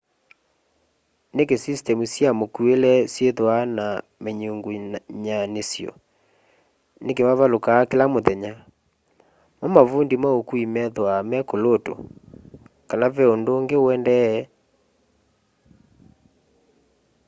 niki 1.35 1.55
sistemu 1.65 2.03
sya 2.13 2.29
mukuile 2.39 2.93
syithwaa 3.13 3.63
na 3.77 3.85
minyungunyanisyo 4.23 5.91
niki 7.05 7.21
mavalukaa 7.27 7.87
kila 7.89 8.05
muthenya 8.13 8.53
mo 9.59 9.67
mavundi 9.75 10.15
ma 10.23 10.29
ukui 10.39 10.63
methwaa 10.73 11.25
me 11.29 11.37
kulutu 11.49 11.93
kana 12.89 13.05
ni 13.07 13.13
ve 13.15 13.23
undu 13.33 13.49
ungi 13.57 13.75
uendee 13.83 14.35